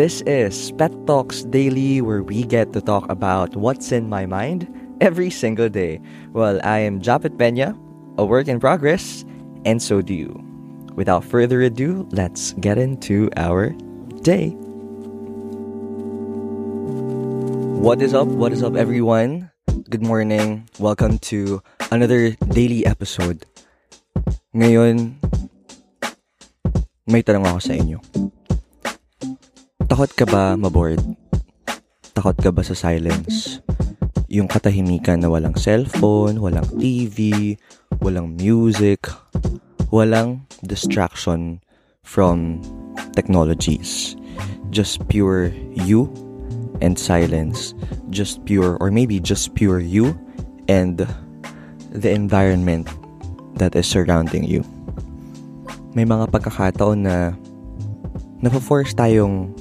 This 0.00 0.24
is 0.24 0.72
Pet 0.80 0.96
Talks 1.04 1.44
Daily, 1.44 2.00
where 2.00 2.24
we 2.24 2.40
get 2.48 2.72
to 2.72 2.80
talk 2.80 3.04
about 3.12 3.52
what's 3.52 3.92
in 3.92 4.08
my 4.08 4.24
mind 4.24 4.64
every 4.96 5.28
single 5.28 5.68
day. 5.68 6.00
Well, 6.32 6.56
I 6.64 6.80
am 6.88 7.04
Japet 7.04 7.36
Pena, 7.36 7.76
a 8.16 8.24
work 8.24 8.48
in 8.48 8.64
progress, 8.64 9.28
and 9.68 9.76
so 9.76 10.00
do 10.00 10.16
you. 10.16 10.32
Without 10.96 11.20
further 11.20 11.60
ado, 11.60 12.08
let's 12.16 12.56
get 12.64 12.80
into 12.80 13.28
our 13.36 13.76
day. 14.24 14.56
What 17.76 18.00
is 18.00 18.16
up? 18.16 18.32
What 18.32 18.56
is 18.56 18.64
up, 18.64 18.80
everyone? 18.80 19.52
Good 19.92 20.00
morning. 20.00 20.64
Welcome 20.80 21.20
to 21.28 21.60
another 21.92 22.40
daily 22.48 22.88
episode. 22.88 23.44
Ngayon, 24.56 25.20
may 27.04 27.20
tanong 27.20 27.44
ako 27.52 27.60
sa 27.60 27.76
inyo. 27.76 28.00
Takot 30.00 30.16
ka 30.16 30.32
ba 30.32 30.56
maboard? 30.56 30.96
Takot 32.16 32.32
ka 32.40 32.48
ba 32.48 32.64
sa 32.64 32.72
silence? 32.72 33.60
Yung 34.32 34.48
katahimikan 34.48 35.20
na 35.20 35.28
walang 35.28 35.52
cellphone, 35.60 36.40
walang 36.40 36.64
TV, 36.80 37.52
walang 38.00 38.32
music, 38.40 39.04
walang 39.92 40.40
distraction 40.64 41.60
from 42.00 42.64
technologies. 43.12 44.16
Just 44.72 45.04
pure 45.12 45.52
you 45.76 46.08
and 46.80 46.96
silence. 46.96 47.76
Just 48.08 48.40
pure, 48.48 48.80
or 48.80 48.88
maybe 48.88 49.20
just 49.20 49.52
pure 49.52 49.84
you 49.84 50.16
and 50.64 51.04
the 51.92 52.08
environment 52.08 52.88
that 53.60 53.76
is 53.76 53.84
surrounding 53.84 54.48
you. 54.48 54.64
May 55.92 56.08
mga 56.08 56.32
pagkakataon 56.32 57.04
na 57.04 57.36
napo-force 58.40 58.96
tayong 58.96 59.59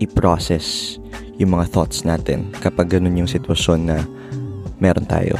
i-process 0.00 0.96
yung 1.36 1.56
mga 1.56 1.72
thoughts 1.72 2.02
natin 2.04 2.48
kapag 2.60 2.96
ganun 2.96 3.20
yung 3.20 3.30
sitwasyon 3.30 3.80
na 3.84 3.96
meron 4.80 5.06
tayo. 5.06 5.36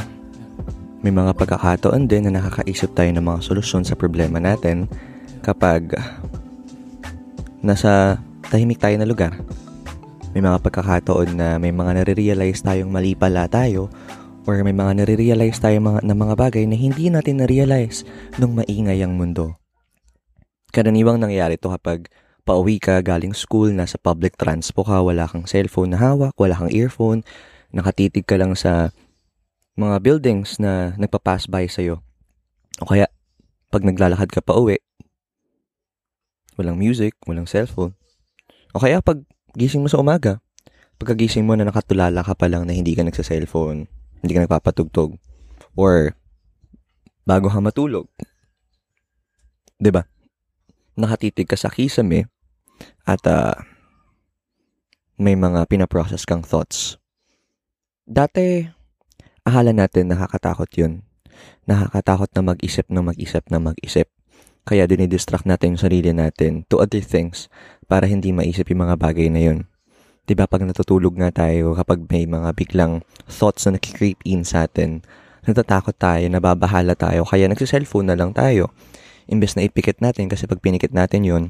May 1.01 1.09
mga 1.09 1.33
pagkakataon 1.33 2.05
din 2.05 2.29
na 2.29 2.37
nakakaisip 2.37 2.93
tayo 2.93 3.09
ng 3.09 3.25
mga 3.25 3.41
solusyon 3.41 3.81
sa 3.81 3.97
problema 3.97 4.37
natin 4.37 4.85
kapag 5.41 5.97
nasa 7.65 8.21
tahimik 8.53 8.77
tayo 8.77 9.01
na 9.01 9.09
lugar. 9.09 9.33
May 10.37 10.45
mga 10.45 10.61
pagkakataon 10.61 11.29
na 11.35 11.57
may 11.57 11.73
mga 11.73 12.01
nare-realize 12.01 12.61
tayong 12.61 12.93
mali 12.93 13.17
pala 13.17 13.49
tayo 13.49 13.89
or 14.45 14.61
may 14.61 14.73
mga 14.73 15.01
nare-realize 15.01 15.57
tayo 15.61 15.77
mga, 15.81 16.05
na 16.05 16.15
mga 16.17 16.35
bagay 16.37 16.63
na 16.65 16.77
hindi 16.77 17.09
natin 17.09 17.41
na-realize 17.41 18.05
nung 18.37 18.57
maingay 18.57 19.01
ang 19.01 19.17
mundo. 19.17 19.57
Karaniwang 20.71 21.19
nangyayari 21.19 21.59
to 21.59 21.69
kapag 21.69 22.07
pauwi 22.43 22.81
ka 22.81 22.99
galing 23.05 23.33
school, 23.37 23.69
nasa 23.71 24.01
public 24.01 24.35
transpo 24.35 24.81
ka, 24.83 25.01
wala 25.01 25.29
kang 25.29 25.45
cellphone 25.45 25.93
na 25.93 25.99
hawak, 26.01 26.35
wala 26.35 26.57
kang 26.57 26.73
earphone, 26.73 27.21
nakatitig 27.71 28.25
ka 28.25 28.35
lang 28.35 28.57
sa 28.57 28.91
mga 29.79 30.03
buildings 30.03 30.59
na 30.59 30.93
nagpa-pass 30.99 31.47
by 31.47 31.69
sa'yo. 31.69 32.03
O 32.81 32.89
kaya, 32.89 33.07
pag 33.71 33.85
naglalakad 33.87 34.29
ka 34.33 34.41
pa 34.43 34.57
uwi, 34.57 34.81
walang 36.59 36.75
music, 36.75 37.15
walang 37.23 37.47
cellphone. 37.47 37.95
O 38.75 38.81
kaya, 38.81 38.99
pag 38.99 39.23
gising 39.55 39.81
mo 39.81 39.89
sa 39.89 40.01
umaga, 40.01 40.43
pagkagising 41.01 41.49
mo 41.49 41.57
na 41.57 41.65
nakatulala 41.65 42.21
ka 42.21 42.37
pa 42.37 42.45
lang 42.45 42.69
na 42.69 42.77
hindi 42.77 42.93
ka 42.93 43.01
nagsa-cellphone, 43.01 43.89
hindi 44.21 44.31
ka 44.37 44.45
nagpapatugtog, 44.45 45.17
or 45.73 46.13
bago 47.25 47.49
ka 47.49 47.57
matulog. 47.57 48.05
ba? 49.89 50.05
Nakatitig 51.01 51.49
ka 51.49 51.57
sa 51.57 51.73
kisame 51.73 52.29
at 53.03 53.21
uh, 53.25 53.57
may 55.17 55.37
mga 55.37 55.65
pinaprocess 55.69 56.25
kang 56.25 56.45
thoughts. 56.45 56.97
Dati, 58.05 58.65
akala 59.45 59.73
natin 59.73 60.09
nakakatakot 60.09 60.69
yun. 60.77 61.05
Nakakatakot 61.65 62.29
na 62.33 62.53
mag-isip 62.53 62.85
na 62.89 63.01
mag-isip 63.05 63.45
na 63.49 63.61
mag-isip. 63.61 64.09
Kaya 64.61 64.85
dinidistract 64.85 65.49
natin 65.49 65.73
yung 65.73 65.81
sarili 65.81 66.11
natin 66.13 66.69
to 66.69 66.77
other 66.77 67.01
things 67.01 67.49
para 67.89 68.05
hindi 68.05 68.29
maisip 68.29 68.69
yung 68.69 68.85
mga 68.85 68.97
bagay 68.97 69.29
na 69.33 69.41
yun. 69.41 69.59
Diba 70.29 70.45
pag 70.45 70.61
natutulog 70.61 71.17
nga 71.17 71.33
tayo, 71.33 71.73
kapag 71.73 72.05
may 72.13 72.29
mga 72.29 72.53
biglang 72.53 73.01
thoughts 73.25 73.65
na 73.65 73.77
nakikreep 73.81 74.21
in 74.21 74.45
sa 74.45 74.69
atin, 74.69 75.01
natatakot 75.49 75.97
tayo, 75.97 76.21
nababahala 76.29 76.93
tayo, 76.93 77.25
kaya 77.25 77.49
nagsiselfone 77.49 78.13
na 78.13 78.17
lang 78.17 78.29
tayo 78.37 78.69
imbes 79.29 79.57
na 79.57 79.65
ipikit 79.65 79.99
natin 79.99 80.29
kasi 80.29 80.45
pag 80.45 80.61
pinikit 80.61 80.93
natin 80.93 81.25
yun, 81.25 81.43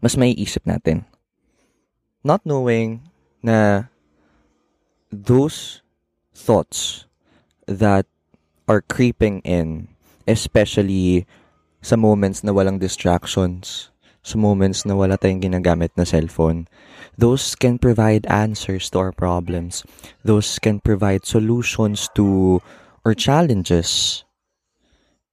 mas 0.00 0.16
maiisip 0.16 0.64
natin. 0.64 1.04
Not 2.24 2.44
knowing 2.44 3.04
na 3.40 3.88
those 5.08 5.80
thoughts 6.36 7.08
that 7.66 8.06
are 8.68 8.80
creeping 8.80 9.40
in, 9.42 9.88
especially 10.28 11.26
sa 11.82 11.96
moments 11.96 12.44
na 12.44 12.52
walang 12.52 12.78
distractions, 12.78 13.90
sa 14.22 14.36
moments 14.36 14.84
na 14.84 14.94
wala 14.94 15.16
tayong 15.16 15.40
ginagamit 15.40 15.90
na 15.96 16.04
cellphone, 16.04 16.68
those 17.16 17.56
can 17.56 17.80
provide 17.80 18.28
answers 18.28 18.88
to 18.92 19.00
our 19.00 19.12
problems. 19.12 19.82
Those 20.24 20.60
can 20.60 20.80
provide 20.80 21.24
solutions 21.24 22.08
to 22.14 22.60
our 23.04 23.16
challenges 23.16 24.22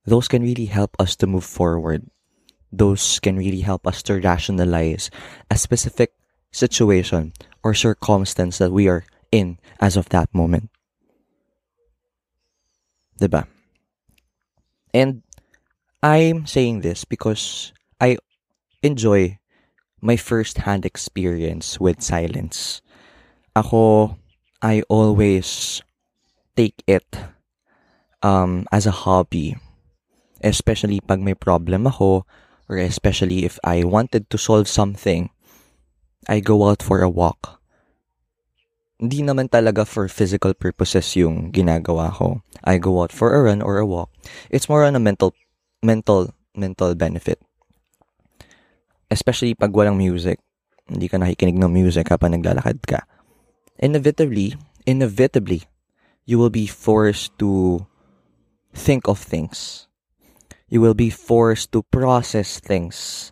those 0.07 0.31
can 0.31 0.41
really 0.41 0.65
help 0.65 0.95
us 0.97 1.19
to 1.19 1.27
move 1.27 1.43
forward. 1.43 2.07
Those 2.71 3.19
can 3.19 3.35
really 3.35 3.59
help 3.59 3.85
us 3.85 4.01
to 4.07 4.15
rationalize 4.23 5.11
a 5.51 5.57
specific 5.59 6.15
situation 6.51 7.33
or 7.61 7.75
circumstance 7.75 8.57
that 8.57 8.71
we 8.71 8.87
are 8.87 9.03
in 9.31 9.59
as 9.83 9.99
of 9.99 10.07
that 10.09 10.33
moment. 10.33 10.71
Diba? 13.19 13.45
And 14.93 15.23
I'm 16.01 16.47
saying 16.47 16.81
this 16.81 17.03
because 17.03 17.73
I 17.99 18.17
enjoy 18.81 19.39
my 19.99 20.15
first-hand 20.15 20.85
experience 20.85 21.79
with 21.79 22.01
silence. 22.01 22.81
Ako, 23.55 24.15
I 24.61 24.83
always 24.87 25.81
take 26.55 26.81
it 26.87 27.11
um, 28.23 28.65
as 28.71 28.85
a 28.85 29.03
hobby 29.03 29.57
especially 30.41 31.01
pag 31.01 31.21
may 31.21 31.33
problem 31.33 31.87
ako 31.87 32.25
or 32.67 32.77
especially 32.77 33.47
if 33.47 33.57
I 33.63 33.83
wanted 33.83 34.29
to 34.29 34.37
solve 34.37 34.67
something, 34.67 35.31
I 36.27 36.39
go 36.43 36.67
out 36.67 36.83
for 36.83 37.01
a 37.01 37.09
walk. 37.09 37.63
Hindi 38.99 39.23
naman 39.23 39.47
talaga 39.47 39.85
for 39.85 40.09
physical 40.09 40.51
purposes 40.57 41.05
yung 41.15 41.53
ginagawa 41.53 42.11
ko. 42.11 42.41
I 42.65 42.81
go 42.81 42.99
out 43.01 43.13
for 43.13 43.31
a 43.31 43.45
run 43.45 43.61
or 43.61 43.77
a 43.77 43.85
walk. 43.85 44.09
It's 44.49 44.67
more 44.67 44.83
on 44.83 44.97
a 44.97 45.01
mental 45.01 45.31
mental 45.85 46.33
mental 46.57 46.97
benefit. 46.97 47.39
Especially 49.07 49.55
pag 49.55 49.71
walang 49.71 50.01
music. 50.01 50.41
Hindi 50.89 51.07
ka 51.07 51.21
nakikinig 51.21 51.61
ng 51.61 51.71
music 51.71 52.09
kapag 52.09 52.35
naglalakad 52.35 52.83
ka. 52.83 53.05
Inevitably, 53.77 54.57
inevitably, 54.89 55.69
you 56.25 56.41
will 56.41 56.51
be 56.51 56.65
forced 56.65 57.31
to 57.37 57.85
think 58.73 59.05
of 59.07 59.21
things 59.21 59.86
you 60.69 60.81
will 60.81 60.93
be 60.93 61.09
forced 61.09 61.71
to 61.71 61.83
process 61.83 62.59
things. 62.59 63.31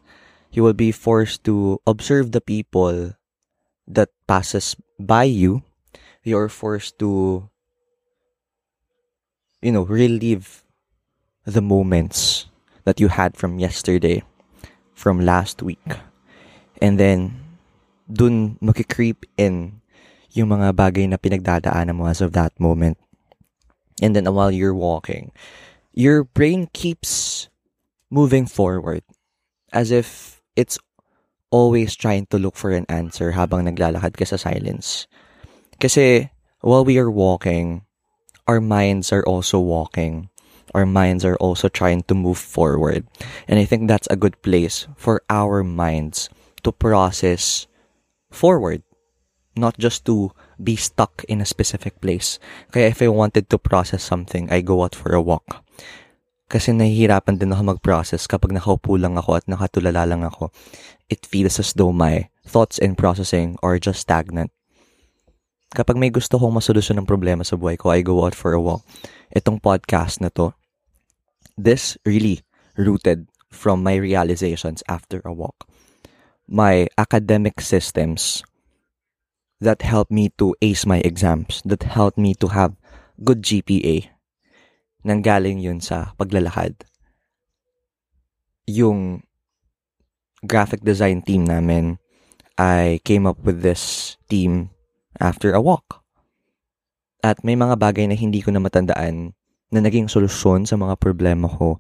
You 0.52 0.64
will 0.64 0.78
be 0.78 0.92
forced 0.92 1.44
to 1.46 1.82
observe 1.86 2.32
the 2.32 2.42
people 2.42 3.14
that 3.88 4.10
passes 4.28 4.76
by 5.00 5.26
you. 5.26 5.64
You're 6.24 6.50
forced 6.50 6.98
to, 7.00 7.50
you 9.62 9.72
know, 9.72 9.84
relive 9.84 10.64
the 11.46 11.62
moments 11.62 12.48
that 12.86 13.00
you 13.00 13.10
had 13.10 13.36
from 13.38 13.60
yesterday, 13.60 14.24
from 14.94 15.20
last 15.20 15.62
week. 15.62 15.86
And 16.82 17.00
then, 17.00 17.46
dun 18.12 18.58
makikreep 18.62 19.26
in 19.38 19.82
yung 20.32 20.50
mga 20.50 20.76
bagay 20.76 21.08
na 21.10 21.18
pinagdadaanan 21.18 21.96
mo 21.96 22.08
as 22.08 22.22
of 22.22 22.34
that 22.34 22.56
moment. 22.60 22.98
And 24.02 24.16
then 24.16 24.28
while 24.28 24.52
you're 24.52 24.76
walking, 24.76 25.32
your 25.96 26.28
brain 26.28 26.68
keeps 26.76 27.48
moving 28.12 28.46
forward 28.46 29.02
as 29.72 29.92
if 29.92 30.44
it's 30.56 30.78
always 31.52 31.96
trying 31.96 32.28
to 32.28 32.38
look 32.38 32.60
for 32.60 32.76
an 32.76 32.84
answer 32.92 33.32
habang 33.32 33.64
naglalakad 33.64 34.20
ka 34.20 34.28
sa 34.28 34.36
silence. 34.36 35.08
Kasi 35.80 36.36
while 36.60 36.84
we 36.84 37.00
are 37.00 37.10
walking, 37.10 37.88
our 38.44 38.60
minds 38.60 39.16
are 39.16 39.24
also 39.24 39.56
walking. 39.56 40.28
Our 40.76 40.84
minds 40.84 41.24
are 41.24 41.40
also 41.40 41.72
trying 41.72 42.04
to 42.12 42.14
move 42.14 42.38
forward. 42.38 43.08
And 43.48 43.56
I 43.56 43.64
think 43.64 43.88
that's 43.88 44.12
a 44.12 44.20
good 44.20 44.36
place 44.44 44.92
for 45.00 45.24
our 45.32 45.64
minds 45.64 46.28
to 46.68 46.76
process 46.76 47.72
forward, 48.28 48.84
not 49.56 49.80
just 49.80 50.04
to 50.12 50.36
be 50.60 50.76
stuck 50.76 51.24
in 51.32 51.40
a 51.40 51.48
specific 51.48 52.04
place. 52.04 52.36
Kaya 52.76 52.92
if 52.92 53.00
I 53.00 53.08
wanted 53.08 53.48
to 53.48 53.58
process 53.58 54.04
something, 54.04 54.52
I 54.52 54.60
go 54.60 54.84
out 54.84 54.92
for 54.92 55.16
a 55.16 55.24
walk. 55.24 55.65
Kasi 56.46 56.78
nahihirapan 56.78 57.42
din 57.42 57.50
ako 57.50 57.78
mag-process 57.78 58.30
kapag 58.30 58.54
nakaupo 58.54 59.02
lang 59.02 59.18
ako 59.18 59.42
at 59.42 59.46
nakatulala 59.50 60.06
lang 60.06 60.22
ako. 60.22 60.54
It 61.10 61.26
feels 61.26 61.58
as 61.58 61.74
though 61.74 61.90
my 61.90 62.30
thoughts 62.46 62.78
and 62.78 62.94
processing 62.94 63.58
are 63.66 63.82
just 63.82 64.06
stagnant. 64.06 64.54
Kapag 65.74 65.98
may 65.98 66.14
gusto 66.14 66.38
kong 66.38 66.56
masolusyon 66.56 67.02
ng 67.02 67.10
problema 67.10 67.42
sa 67.42 67.58
buhay 67.58 67.76
ko, 67.76 67.90
I 67.90 68.06
go 68.06 68.24
out 68.24 68.38
for 68.38 68.54
a 68.54 68.62
walk. 68.62 68.86
Itong 69.34 69.60
podcast 69.60 70.22
na 70.22 70.30
to, 70.38 70.54
this 71.58 71.98
really 72.06 72.46
rooted 72.78 73.28
from 73.50 73.82
my 73.82 73.98
realizations 73.98 74.86
after 74.86 75.26
a 75.26 75.34
walk. 75.34 75.66
My 76.46 76.86
academic 76.96 77.60
systems 77.60 78.46
that 79.60 79.82
helped 79.82 80.14
me 80.14 80.30
to 80.38 80.54
ace 80.62 80.86
my 80.86 81.02
exams, 81.02 81.66
that 81.66 81.84
helped 81.84 82.22
me 82.22 82.38
to 82.38 82.54
have 82.54 82.78
good 83.24 83.42
GPA, 83.42 84.15
nanggaling 85.06 85.62
yun 85.62 85.78
sa 85.78 86.18
paglalakad. 86.18 86.74
Yung 88.66 89.22
graphic 90.42 90.82
design 90.82 91.22
team 91.22 91.46
namin, 91.46 92.02
I 92.58 92.98
came 93.06 93.30
up 93.30 93.38
with 93.46 93.62
this 93.62 94.18
team 94.26 94.74
after 95.22 95.54
a 95.54 95.62
walk. 95.62 96.02
At 97.22 97.46
may 97.46 97.54
mga 97.54 97.78
bagay 97.78 98.10
na 98.10 98.18
hindi 98.18 98.42
ko 98.42 98.50
na 98.50 98.62
matandaan 98.62 99.38
na 99.70 99.80
naging 99.82 100.10
solusyon 100.10 100.66
sa 100.66 100.78
mga 100.78 100.98
problema 100.98 101.46
ko 101.46 101.78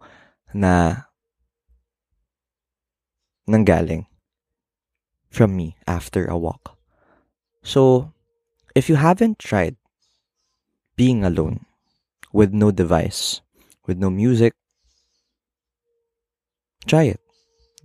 na 0.54 1.06
nanggaling 3.50 4.06
from 5.30 5.58
me 5.58 5.78
after 5.86 6.26
a 6.26 6.38
walk. 6.38 6.78
So, 7.66 8.14
if 8.74 8.90
you 8.90 8.98
haven't 8.98 9.42
tried 9.42 9.78
being 10.98 11.26
alone 11.26 11.66
with 12.36 12.52
no 12.52 12.68
device, 12.68 13.40
with 13.88 13.96
no 13.96 14.12
music, 14.12 14.52
try 16.86 17.08
it. 17.08 17.24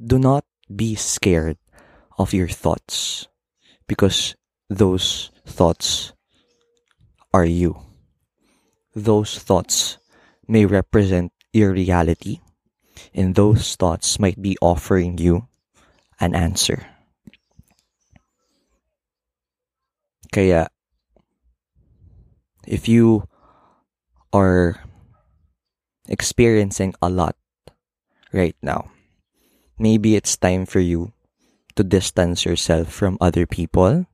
Do 0.02 0.18
not 0.18 0.42
be 0.66 0.98
scared 0.98 1.54
of 2.18 2.34
your 2.34 2.50
thoughts 2.50 3.30
because 3.86 4.34
those 4.66 5.30
thoughts 5.46 6.14
are 7.30 7.46
you. 7.46 7.78
Those 8.90 9.38
thoughts 9.38 10.02
may 10.50 10.66
represent 10.66 11.30
your 11.54 11.70
reality, 11.70 12.42
and 13.14 13.38
those 13.38 13.78
thoughts 13.78 14.18
might 14.18 14.42
be 14.42 14.58
offering 14.58 15.18
you 15.18 15.46
an 16.18 16.34
answer. 16.34 16.90
Kaya, 20.34 20.66
if 22.66 22.90
you 22.90 23.29
are 24.32 24.80
experiencing 26.08 26.94
a 27.02 27.08
lot 27.08 27.36
right 28.32 28.56
now, 28.62 28.90
maybe 29.78 30.16
it's 30.16 30.36
time 30.36 30.66
for 30.66 30.80
you 30.80 31.12
to 31.76 31.82
distance 31.82 32.44
yourself 32.44 32.92
from 32.92 33.16
other 33.20 33.46
people 33.46 34.06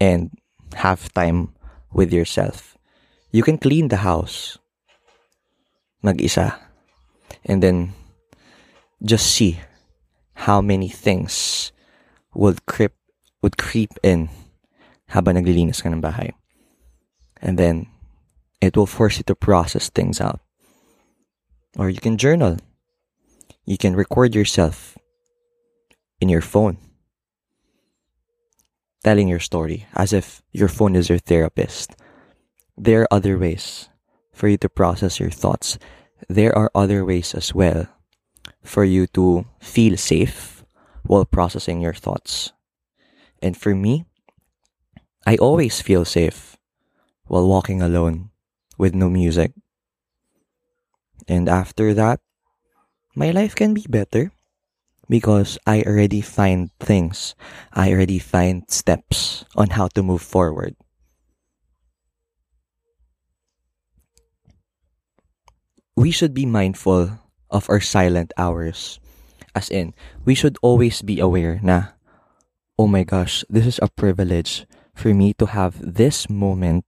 and 0.00 0.30
have 0.74 1.12
time 1.12 1.54
with 1.92 2.12
yourself. 2.12 2.76
You 3.30 3.42
can 3.42 3.58
clean 3.58 3.88
the 3.88 4.04
house 4.04 4.58
mag-isa 6.02 6.58
and 7.44 7.62
then 7.62 7.92
just 9.02 9.26
see 9.26 9.60
how 10.34 10.60
many 10.60 10.88
things 10.88 11.72
would 12.34 12.64
creep 12.66 12.92
would 13.42 13.56
creep 13.56 13.90
in 14.02 14.28
habang 15.10 15.38
naglilinis 15.38 15.82
ka 15.82 15.90
ng 15.90 16.02
bahay. 16.02 16.34
And 17.42 17.58
then 17.58 17.86
it 18.60 18.76
will 18.76 18.86
force 18.86 19.18
you 19.18 19.24
to 19.24 19.34
process 19.34 19.88
things 19.88 20.20
out. 20.20 20.40
Or 21.76 21.88
you 21.88 22.00
can 22.00 22.16
journal. 22.16 22.58
You 23.64 23.78
can 23.78 23.94
record 23.94 24.34
yourself 24.34 24.96
in 26.20 26.28
your 26.28 26.40
phone 26.40 26.78
telling 29.04 29.28
your 29.28 29.40
story 29.40 29.86
as 29.94 30.12
if 30.12 30.42
your 30.52 30.68
phone 30.68 30.96
is 30.96 31.08
your 31.08 31.18
therapist. 31.18 31.94
There 32.76 33.02
are 33.02 33.08
other 33.10 33.38
ways 33.38 33.88
for 34.32 34.48
you 34.48 34.56
to 34.58 34.68
process 34.68 35.20
your 35.20 35.30
thoughts. 35.30 35.78
There 36.28 36.56
are 36.56 36.70
other 36.74 37.04
ways 37.04 37.34
as 37.34 37.54
well 37.54 37.86
for 38.62 38.84
you 38.84 39.06
to 39.08 39.46
feel 39.60 39.96
safe 39.96 40.64
while 41.04 41.24
processing 41.24 41.80
your 41.80 41.94
thoughts. 41.94 42.52
And 43.40 43.56
for 43.56 43.74
me, 43.74 44.04
I 45.26 45.36
always 45.36 45.80
feel 45.80 46.04
safe 46.04 46.56
while 47.26 47.46
walking 47.46 47.82
alone 47.82 48.30
with 48.78 48.94
no 48.94 49.10
music. 49.10 49.52
And 51.26 51.48
after 51.48 51.92
that, 51.92 52.20
my 53.14 53.30
life 53.30 53.54
can 53.54 53.74
be 53.74 53.84
better 53.88 54.32
because 55.08 55.58
I 55.66 55.82
already 55.82 56.20
find 56.20 56.70
things. 56.78 57.34
I 57.72 57.92
already 57.92 58.18
find 58.18 58.64
steps 58.70 59.44
on 59.56 59.70
how 59.70 59.88
to 59.92 60.02
move 60.02 60.22
forward. 60.22 60.76
We 65.96 66.12
should 66.12 66.32
be 66.32 66.46
mindful 66.46 67.18
of 67.50 67.68
our 67.68 67.80
silent 67.80 68.32
hours. 68.38 69.00
As 69.54 69.68
in, 69.68 69.94
we 70.24 70.36
should 70.36 70.56
always 70.62 71.02
be 71.02 71.18
aware 71.18 71.58
na, 71.60 71.98
oh 72.78 72.86
my 72.86 73.02
gosh, 73.02 73.42
this 73.50 73.66
is 73.66 73.80
a 73.82 73.90
privilege 73.90 74.64
for 74.94 75.12
me 75.12 75.34
to 75.42 75.46
have 75.46 75.74
this 75.82 76.30
moment. 76.30 76.84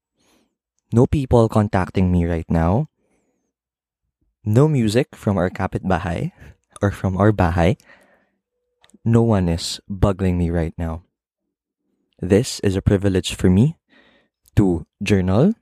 No 0.90 1.06
people 1.06 1.48
contacting 1.48 2.10
me 2.10 2.26
right 2.26 2.48
now. 2.50 2.90
No 4.44 4.66
music 4.66 5.14
from 5.14 5.38
our 5.38 5.50
kapitbahay 5.50 6.32
or 6.82 6.90
from 6.90 7.16
our 7.16 7.30
bahay. 7.30 7.78
No 9.04 9.22
one 9.22 9.48
is 9.48 9.80
bugging 9.88 10.36
me 10.36 10.50
right 10.50 10.74
now. 10.76 11.06
This 12.18 12.60
is 12.60 12.74
a 12.74 12.82
privilege 12.82 13.34
for 13.34 13.48
me 13.48 13.78
to 14.56 14.84
journal 15.02 15.54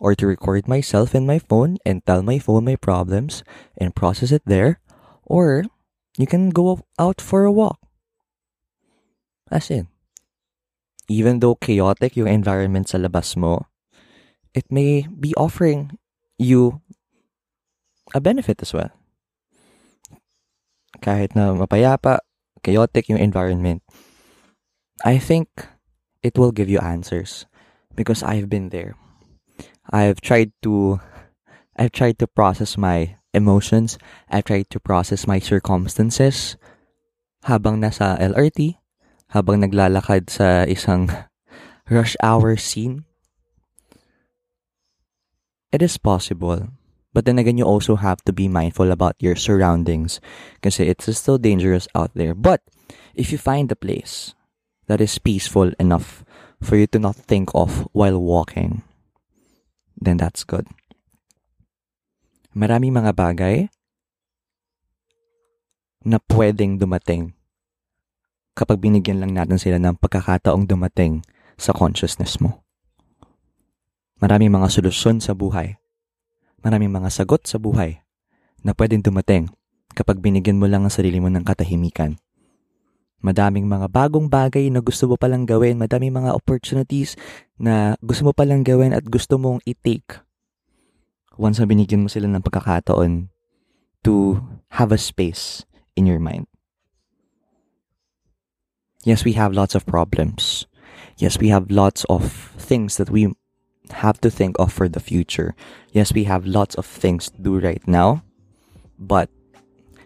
or 0.00 0.14
to 0.14 0.26
record 0.26 0.66
myself 0.66 1.14
in 1.14 1.26
my 1.26 1.38
phone 1.38 1.76
and 1.84 2.04
tell 2.06 2.22
my 2.22 2.38
phone 2.38 2.64
my 2.64 2.74
problems 2.74 3.44
and 3.76 3.94
process 3.94 4.32
it 4.32 4.42
there. 4.46 4.80
Or 5.28 5.64
you 6.16 6.26
can 6.26 6.50
go 6.50 6.82
out 6.98 7.20
for 7.20 7.44
a 7.44 7.52
walk. 7.52 7.78
As 9.52 9.70
in, 9.70 9.88
even 11.06 11.40
though 11.40 11.54
chaotic 11.54 12.16
yung 12.16 12.28
environment 12.28 12.88
sa 12.88 12.98
labas 12.98 13.36
mo, 13.36 13.68
it 14.58 14.66
may 14.74 15.06
be 15.06 15.30
offering 15.38 15.94
you 16.34 16.82
a 18.10 18.18
benefit 18.18 18.58
as 18.58 18.74
well. 18.74 18.90
Kahit 20.98 21.38
na 21.38 21.54
mapayapa, 21.54 22.18
chaotic 22.66 23.06
yung 23.06 23.22
environment, 23.22 23.86
I 25.06 25.22
think 25.22 25.46
it 26.26 26.34
will 26.34 26.50
give 26.50 26.66
you 26.66 26.82
answers 26.82 27.46
because 27.94 28.26
I've 28.26 28.50
been 28.50 28.74
there. 28.74 28.98
I've 29.86 30.18
tried 30.20 30.50
to 30.66 30.98
I've 31.78 31.94
tried 31.94 32.18
to 32.18 32.26
process 32.26 32.74
my 32.74 33.14
emotions. 33.30 33.96
I've 34.26 34.44
tried 34.44 34.66
to 34.74 34.82
process 34.82 35.30
my 35.30 35.38
circumstances 35.38 36.58
habang 37.46 37.78
nasa 37.78 38.18
LRT, 38.18 38.82
habang 39.30 39.62
naglalakad 39.62 40.26
sa 40.26 40.66
isang 40.66 41.06
rush 41.94 42.18
hour 42.18 42.58
scene. 42.58 43.07
It 45.68 45.82
is 45.82 45.98
possible. 46.00 46.72
But 47.12 47.24
then 47.24 47.38
again, 47.38 47.58
you 47.58 47.64
also 47.64 47.96
have 47.96 48.22
to 48.24 48.32
be 48.32 48.48
mindful 48.48 48.92
about 48.92 49.16
your 49.18 49.36
surroundings 49.36 50.20
because 50.56 50.80
it's 50.80 51.08
still 51.16 51.38
dangerous 51.38 51.88
out 51.94 52.12
there. 52.14 52.34
But 52.34 52.62
if 53.14 53.32
you 53.32 53.38
find 53.38 53.72
a 53.72 53.76
place 53.76 54.34
that 54.86 55.00
is 55.00 55.18
peaceful 55.18 55.72
enough 55.80 56.24
for 56.62 56.76
you 56.76 56.86
to 56.88 56.98
not 56.98 57.16
think 57.16 57.50
of 57.54 57.88
while 57.92 58.20
walking, 58.20 58.82
then 59.98 60.16
that's 60.16 60.44
good. 60.44 60.68
Marami 62.56 62.92
mga 62.92 63.12
bagay 63.12 63.56
na 66.06 66.18
pwedeng 66.32 66.78
dumating 66.78 67.34
kapag 68.56 68.80
binigyan 68.80 69.20
lang 69.20 69.34
natin 69.36 69.58
sila 69.60 69.78
ng 69.78 70.00
pagkakataong 70.00 70.66
dumating 70.66 71.22
sa 71.58 71.74
consciousness 71.74 72.38
mo. 72.38 72.62
Marami 74.18 74.50
mga 74.50 74.68
solusyon 74.70 75.22
sa 75.22 75.34
buhay 75.34 75.78
maraming 76.62 76.90
mga 76.90 77.10
sagot 77.10 77.46
sa 77.46 77.58
buhay 77.58 78.02
na 78.66 78.74
pwedeng 78.74 79.02
dumating 79.02 79.50
kapag 79.94 80.18
binigyan 80.18 80.58
mo 80.58 80.66
lang 80.66 80.86
ang 80.86 80.92
sarili 80.92 81.22
mo 81.22 81.30
ng 81.30 81.46
katahimikan. 81.46 82.18
Madaming 83.18 83.66
mga 83.66 83.90
bagong 83.90 84.30
bagay 84.30 84.70
na 84.70 84.78
gusto 84.78 85.10
mo 85.10 85.18
palang 85.18 85.42
gawin, 85.42 85.74
madaming 85.74 86.14
mga 86.14 86.38
opportunities 86.38 87.18
na 87.58 87.98
gusto 87.98 88.30
mo 88.30 88.32
palang 88.34 88.62
gawin 88.62 88.94
at 88.94 89.02
gusto 89.10 89.34
mong 89.34 89.58
i-take. 89.66 90.22
Once 91.34 91.58
na 91.58 91.66
binigyan 91.66 92.06
mo 92.06 92.08
sila 92.10 92.30
ng 92.30 92.42
pagkakataon 92.42 93.30
to 94.06 94.38
have 94.78 94.94
a 94.94 94.98
space 94.98 95.66
in 95.98 96.06
your 96.06 96.22
mind. 96.22 96.46
Yes, 99.02 99.26
we 99.26 99.34
have 99.34 99.54
lots 99.54 99.74
of 99.74 99.86
problems. 99.86 100.66
Yes, 101.18 101.38
we 101.42 101.50
have 101.50 101.70
lots 101.70 102.06
of 102.06 102.54
things 102.54 102.98
that 103.02 103.10
we 103.10 103.34
have 103.92 104.20
to 104.20 104.30
think 104.30 104.58
of 104.58 104.72
for 104.72 104.88
the 104.88 105.00
future. 105.00 105.54
Yes, 105.92 106.12
we 106.12 106.24
have 106.24 106.46
lots 106.46 106.74
of 106.74 106.86
things 106.86 107.30
to 107.30 107.42
do 107.42 107.58
right 107.58 107.82
now, 107.86 108.22
but 108.98 109.30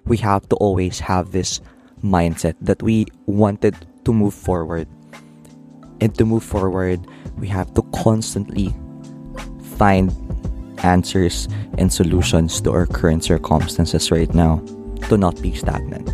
we 0.04 0.16
have 0.18 0.48
to 0.48 0.56
always 0.56 1.00
have 1.00 1.32
this 1.32 1.60
mindset 2.02 2.54
that 2.60 2.82
we 2.82 3.06
wanted 3.26 3.76
to 4.04 4.12
move 4.12 4.34
forward. 4.34 4.88
And 6.00 6.14
to 6.18 6.24
move 6.24 6.42
forward, 6.42 7.06
we 7.38 7.46
have 7.48 7.72
to 7.74 7.82
constantly 7.94 8.74
find 9.78 10.10
answers 10.78 11.48
and 11.78 11.92
solutions 11.92 12.60
to 12.60 12.72
our 12.72 12.86
current 12.86 13.24
circumstances 13.24 14.10
right 14.10 14.32
now 14.34 14.58
to 15.08 15.16
not 15.16 15.40
be 15.40 15.54
stagnant. 15.54 16.10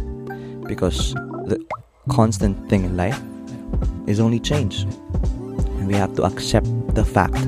Because 0.66 1.14
the 1.48 1.64
constant 2.10 2.68
thing 2.68 2.84
in 2.84 2.96
life 2.96 3.20
is 4.06 4.20
only 4.20 4.40
change. 4.40 4.86
We 5.88 5.96
have 5.96 6.12
to 6.20 6.28
accept 6.28 6.68
the 6.92 7.04
fact 7.04 7.40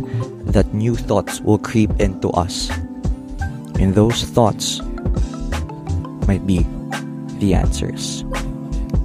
that 0.49 0.73
new 0.73 0.97
thoughts 0.97 1.45
will 1.45 1.61
creep 1.61 1.93
into 2.01 2.33
us. 2.33 2.73
And 3.77 3.93
those 3.93 4.25
thoughts 4.25 4.81
might 6.25 6.49
be 6.49 6.65
the 7.37 7.53
answers. 7.53 8.25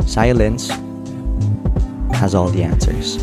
Silence 0.08 0.72
has 2.16 2.32
all 2.32 2.48
the 2.48 2.64
answers. 2.64 3.20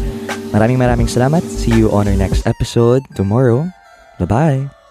Maraming 0.53 0.77
maraming 0.77 1.09
salamat. 1.09 1.41
See 1.49 1.73
you 1.73 1.89
on 1.97 2.05
our 2.05 2.17
next 2.17 2.45
episode 2.45 3.09
tomorrow. 3.17 3.73
Bye-bye. 4.21 4.82